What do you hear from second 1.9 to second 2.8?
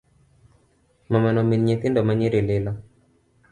ma nyiri lilo.